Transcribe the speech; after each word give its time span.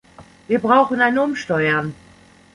Wir 0.47 0.57
brauchen 0.57 0.99
ein 0.99 1.19
Umsteuern. 1.19 1.93